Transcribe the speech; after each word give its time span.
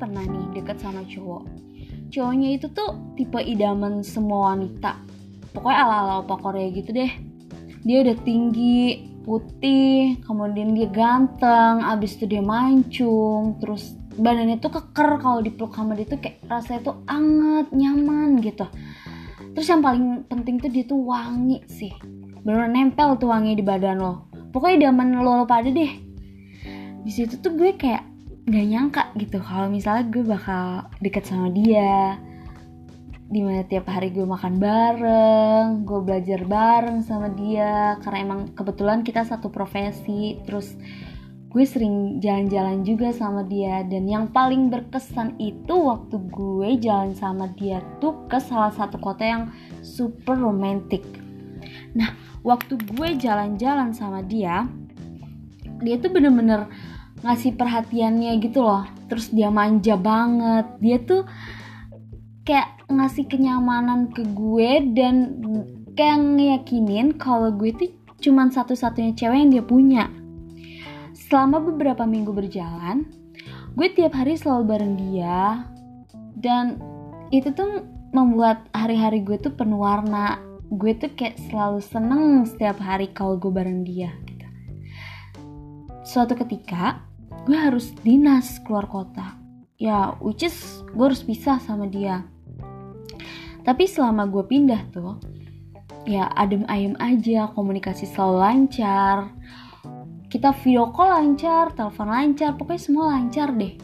pernah 0.00 0.24
nih 0.24 0.56
deket 0.56 0.80
sama 0.80 1.04
cowok. 1.04 1.44
Cowoknya 2.10 2.48
itu 2.56 2.66
tuh 2.72 2.96
tipe 3.20 3.36
idaman 3.36 4.00
semua 4.00 4.56
wanita. 4.56 4.96
Pokoknya 5.52 5.78
ala-ala 5.84 6.14
opa 6.24 6.40
Korea 6.40 6.72
gitu 6.72 6.90
deh. 6.96 7.12
Dia 7.84 8.00
udah 8.00 8.16
tinggi 8.24 9.06
putih 9.20 10.16
kemudian 10.24 10.72
dia 10.72 10.88
ganteng 10.88 11.84
abis 11.84 12.16
itu 12.16 12.24
dia 12.24 12.40
mancung 12.40 13.60
terus 13.60 13.94
badannya 14.16 14.56
tuh 14.58 14.72
keker 14.72 15.20
kalau 15.20 15.44
dipeluk 15.44 15.76
sama 15.76 15.92
dia 15.92 16.08
tuh 16.08 16.18
kayak 16.18 16.40
rasanya 16.48 16.80
tuh 16.90 16.96
anget 17.04 17.68
nyaman 17.70 18.40
gitu. 18.40 18.66
Terus 19.54 19.66
yang 19.68 19.84
paling 19.84 20.24
penting 20.26 20.56
tuh 20.58 20.70
dia 20.72 20.84
tuh 20.88 20.98
wangi 20.98 21.62
sih. 21.68 21.92
Bener 22.40 22.66
nempel 22.72 23.20
tuh 23.20 23.28
wangi 23.28 23.54
di 23.54 23.62
badan 23.62 24.00
lo. 24.00 24.26
Pokoknya 24.50 24.88
idaman 24.88 25.20
lo, 25.20 25.44
lo 25.44 25.46
pada 25.46 25.68
deh. 25.70 25.92
Di 27.00 27.10
situ 27.12 27.38
tuh 27.38 27.54
gue 27.54 27.76
kayak 27.78 28.09
nggak 28.48 28.66
nyangka 28.66 29.02
gitu 29.20 29.38
kalau 29.44 29.68
misalnya 29.68 30.04
gue 30.08 30.24
bakal 30.24 30.88
deket 31.02 31.24
sama 31.28 31.52
dia. 31.52 32.16
Di 33.30 33.46
mana 33.46 33.62
tiap 33.62 33.86
hari 33.86 34.10
gue 34.10 34.26
makan 34.26 34.58
bareng, 34.58 35.86
gue 35.86 36.00
belajar 36.02 36.42
bareng 36.42 36.98
sama 37.06 37.30
dia. 37.30 37.94
Karena 38.02 38.18
emang 38.26 38.40
kebetulan 38.58 39.06
kita 39.06 39.22
satu 39.22 39.46
profesi, 39.54 40.34
terus 40.42 40.74
gue 41.50 41.62
sering 41.62 42.18
jalan-jalan 42.18 42.82
juga 42.82 43.14
sama 43.14 43.46
dia. 43.46 43.86
Dan 43.86 44.10
yang 44.10 44.34
paling 44.34 44.66
berkesan 44.66 45.38
itu 45.38 45.74
waktu 45.78 46.18
gue 46.26 46.70
jalan 46.82 47.14
sama 47.14 47.46
dia 47.54 47.78
tuh 48.02 48.26
ke 48.26 48.42
salah 48.42 48.74
satu 48.74 48.98
kota 48.98 49.22
yang 49.22 49.42
super 49.78 50.34
romantis. 50.34 51.06
Nah, 51.94 52.10
waktu 52.42 52.82
gue 52.82 53.14
jalan-jalan 53.14 53.94
sama 53.94 54.26
dia, 54.26 54.66
dia 55.86 55.96
tuh 56.02 56.10
bener-bener 56.12 56.66
ngasih 57.20 57.56
perhatiannya 57.56 58.40
gitu 58.40 58.64
loh. 58.64 58.84
Terus 59.08 59.32
dia 59.32 59.52
manja 59.52 59.96
banget. 59.96 60.66
Dia 60.80 60.96
tuh 61.04 61.22
kayak 62.44 62.88
ngasih 62.90 63.28
kenyamanan 63.28 64.10
ke 64.10 64.24
gue 64.26 64.70
dan 64.96 65.38
kayak 65.94 66.18
ngeyakinin 66.18 67.14
kalau 67.14 67.52
gue 67.54 67.70
tuh 67.76 67.90
cuman 68.20 68.52
satu-satunya 68.52 69.12
cewek 69.16 69.38
yang 69.38 69.52
dia 69.52 69.64
punya. 69.64 70.04
Selama 71.14 71.62
beberapa 71.62 72.04
minggu 72.08 72.34
berjalan 72.34 73.06
gue 73.78 73.88
tiap 73.94 74.18
hari 74.18 74.34
selalu 74.34 74.64
bareng 74.66 74.94
dia. 74.98 75.64
Dan 76.40 76.80
itu 77.30 77.52
tuh 77.52 77.84
membuat 78.10 78.66
hari-hari 78.74 79.22
gue 79.22 79.38
tuh 79.38 79.54
penuh 79.54 79.84
warna. 79.84 80.40
Gue 80.70 80.94
tuh 80.96 81.12
kayak 81.14 81.38
selalu 81.50 81.82
seneng 81.82 82.46
setiap 82.46 82.78
hari 82.78 83.10
kalau 83.10 83.36
gue 83.36 83.50
bareng 83.50 83.82
dia 83.82 84.14
gitu. 84.22 84.46
suatu 86.06 86.34
ketika 86.34 87.09
gue 87.48 87.56
harus 87.56 87.92
dinas 88.04 88.60
keluar 88.64 88.88
kota. 88.90 89.36
Ya 89.80 90.12
which 90.20 90.44
is 90.44 90.84
gue 90.92 91.04
harus 91.04 91.24
pisah 91.24 91.56
sama 91.60 91.88
dia. 91.88 92.24
Tapi 93.64 93.84
selama 93.84 94.28
gue 94.28 94.44
pindah 94.44 94.82
tuh 94.92 95.20
ya 96.08 96.32
adem 96.36 96.64
ayem 96.68 96.96
aja 97.00 97.48
komunikasi 97.52 98.08
selalu 98.08 98.36
lancar. 98.40 99.32
Kita 100.30 100.54
video 100.62 100.94
call 100.94 101.10
lancar 101.10 101.74
telepon 101.74 102.08
lancar 102.12 102.54
pokoknya 102.54 102.80
semua 102.80 103.04
lancar 103.16 103.50
deh. 103.56 103.74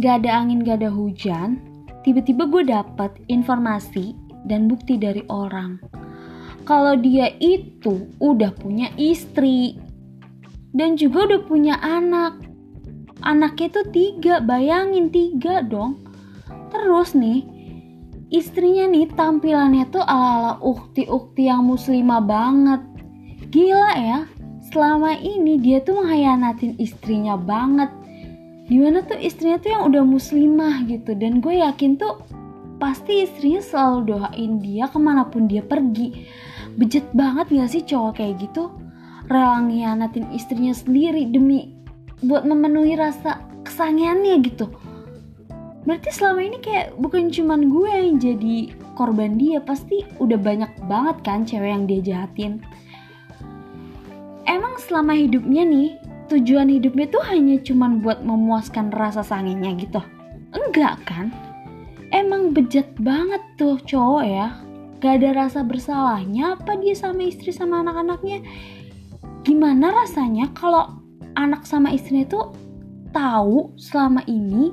Gak 0.00 0.24
ada 0.24 0.40
angin 0.40 0.64
gak 0.64 0.80
ada 0.80 0.90
hujan 0.90 1.60
tiba-tiba 2.00 2.48
gue 2.48 2.64
dapet 2.64 3.12
informasi 3.28 4.16
dan 4.48 4.70
bukti 4.70 4.96
dari 4.96 5.20
orang. 5.28 5.76
Kalau 6.64 6.94
dia 6.96 7.34
itu 7.42 8.08
udah 8.22 8.54
punya 8.56 8.88
istri 8.96 9.76
dan 10.74 10.94
juga 10.94 11.26
udah 11.30 11.40
punya 11.46 11.74
anak. 11.82 12.38
Anaknya 13.20 13.68
tuh 13.68 13.86
tiga 13.92 14.40
bayangin 14.40 15.12
tiga 15.12 15.60
dong. 15.60 16.00
Terus 16.72 17.12
nih 17.12 17.44
istrinya 18.30 18.88
nih 18.88 19.10
tampilannya 19.12 19.90
tuh 19.90 20.00
ala-ala 20.06 20.56
ukti-ukti 20.62 21.50
yang 21.50 21.66
muslimah 21.66 22.22
banget. 22.22 22.80
Gila 23.50 23.92
ya 23.98 24.18
selama 24.70 25.18
ini 25.18 25.58
dia 25.58 25.82
tuh 25.82 26.00
mengkhianatin 26.00 26.78
istrinya 26.78 27.34
banget. 27.34 27.90
Di 28.70 28.78
mana 28.78 29.02
tuh 29.02 29.18
istrinya 29.18 29.58
tuh 29.58 29.70
yang 29.74 29.82
udah 29.90 30.04
muslimah 30.06 30.86
gitu. 30.86 31.12
Dan 31.18 31.42
gue 31.42 31.58
yakin 31.58 31.98
tuh 31.98 32.22
pasti 32.78 33.26
istrinya 33.26 33.60
selalu 33.60 34.16
doain 34.16 34.62
dia 34.62 34.86
ke 34.88 34.96
mana 34.96 35.26
pun 35.26 35.50
dia 35.50 35.60
pergi. 35.60 36.24
Bejat 36.78 37.10
banget 37.12 37.50
gak 37.50 37.68
sih 37.74 37.82
cowok 37.82 38.22
kayak 38.22 38.46
gitu 38.46 38.70
rela 39.30 39.62
ngianatin 39.62 40.26
istrinya 40.34 40.74
sendiri 40.74 41.30
demi 41.30 41.70
buat 42.26 42.42
memenuhi 42.42 42.98
rasa 42.98 43.38
kesangiannya 43.62 44.42
gitu. 44.42 44.66
Berarti 45.86 46.10
selama 46.12 46.44
ini 46.44 46.58
kayak 46.60 46.98
bukan 47.00 47.32
cuman 47.32 47.72
gue 47.72 47.88
yang 47.88 48.18
jadi 48.20 48.56
korban 48.98 49.40
dia 49.40 49.62
pasti 49.64 50.04
udah 50.20 50.36
banyak 50.36 50.68
banget 50.84 51.16
kan 51.24 51.46
cewek 51.46 51.70
yang 51.72 51.84
dia 51.88 52.00
jahatin. 52.04 52.60
Emang 54.44 54.76
selama 54.82 55.16
hidupnya 55.16 55.64
nih 55.64 55.96
tujuan 56.28 56.68
hidupnya 56.68 57.06
tuh 57.08 57.22
hanya 57.24 57.56
cuman 57.62 58.04
buat 58.04 58.20
memuaskan 58.20 58.92
rasa 58.92 59.24
sanginya 59.24 59.72
gitu? 59.78 60.02
Enggak 60.52 61.00
kan? 61.06 61.32
Emang 62.10 62.50
bejat 62.50 62.90
banget 62.98 63.40
tuh 63.54 63.78
cowok 63.86 64.24
ya. 64.26 64.58
Gak 65.00 65.22
ada 65.22 65.46
rasa 65.46 65.64
bersalahnya 65.64 66.60
apa 66.60 66.76
dia 66.76 66.92
sama 66.92 67.24
istri 67.24 67.56
sama 67.56 67.80
anak-anaknya 67.80 68.44
gimana 69.50 69.90
rasanya 69.90 70.46
kalau 70.54 71.02
anak 71.34 71.66
sama 71.66 71.90
istrinya 71.90 72.22
itu 72.22 72.38
tahu 73.10 73.74
selama 73.74 74.22
ini 74.30 74.70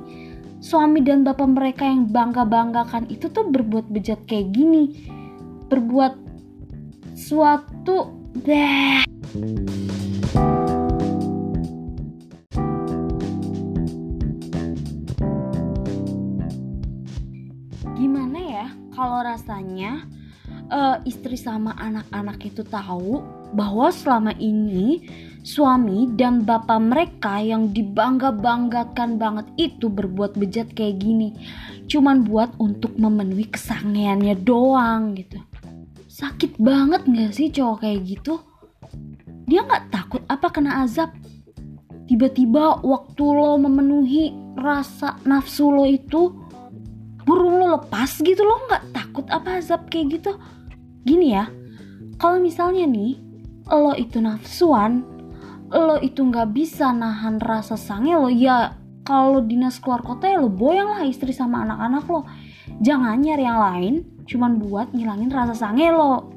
suami 0.62 1.02
dan 1.02 1.26
bapak 1.26 1.50
mereka 1.50 1.82
yang 1.82 2.06
bangga-banggakan 2.06 3.10
itu 3.10 3.26
tuh 3.26 3.50
berbuat 3.50 3.90
bejat 3.90 4.22
kayak 4.30 4.54
gini? 4.54 5.10
Berbuat 5.66 6.14
suatu 7.18 8.30
deh 8.38 9.02
gimana 17.98 18.38
ya 18.38 18.66
kalau 18.94 19.26
rasanya 19.26 20.06
uh, 20.68 21.00
istri 21.04 21.36
sama 21.36 21.74
anak-anak 21.76 22.38
itu 22.44 22.62
tahu 22.64 23.20
bahwa 23.52 23.88
selama 23.88 24.32
ini 24.36 25.08
suami 25.40 26.12
dan 26.12 26.44
bapak 26.44 26.80
mereka 26.80 27.40
yang 27.40 27.72
dibangga-banggakan 27.72 29.16
banget 29.16 29.46
itu 29.56 29.88
berbuat 29.88 30.36
bejat 30.36 30.72
kayak 30.76 31.00
gini. 31.00 31.32
Cuman 31.88 32.28
buat 32.28 32.52
untuk 32.60 32.92
memenuhi 33.00 33.48
kesangiannya 33.48 34.36
doang 34.44 35.16
gitu. 35.16 35.40
Sakit 36.08 36.60
banget 36.60 37.08
gak 37.08 37.32
sih 37.32 37.48
cowok 37.48 37.86
kayak 37.86 38.00
gitu? 38.04 38.42
Dia 39.48 39.64
gak 39.64 39.88
takut 39.88 40.22
apa 40.28 40.52
kena 40.52 40.84
azab? 40.84 41.16
Tiba-tiba 42.08 42.84
waktu 42.84 43.24
lo 43.24 43.56
memenuhi 43.56 44.32
rasa 44.56 45.16
nafsu 45.24 45.68
lo 45.72 45.84
itu 45.88 46.32
burung 47.24 47.60
lo 47.60 47.66
lepas 47.76 48.20
gitu 48.20 48.40
lo 48.44 48.68
gak 48.68 48.84
takut 49.18 49.34
apa 49.34 49.58
azab 49.58 49.90
kayak 49.90 50.22
gitu. 50.22 50.38
Gini 51.02 51.34
ya 51.34 51.50
kalau 52.22 52.38
misalnya 52.38 52.86
nih 52.86 53.18
lo 53.66 53.98
itu 53.98 54.22
nafsuan 54.22 55.02
lo 55.74 55.98
itu 55.98 56.22
nggak 56.22 56.54
bisa 56.54 56.94
nahan 56.94 57.42
rasa 57.42 57.74
sange 57.74 58.14
lo 58.14 58.30
ya 58.30 58.78
kalau 59.02 59.42
dinas 59.42 59.82
keluar 59.82 60.06
kota 60.06 60.30
ya 60.30 60.38
lo 60.38 60.46
boyang 60.46 60.86
lah 60.86 61.02
istri 61.02 61.34
sama 61.34 61.66
anak-anak 61.66 62.06
lo. 62.06 62.22
Jangan 62.78 63.18
nyari 63.18 63.42
yang 63.42 63.58
lain 63.58 63.94
cuman 64.30 64.62
buat 64.62 64.94
ngilangin 64.94 65.34
rasa 65.34 65.58
sange 65.66 65.90
lo 65.90 66.30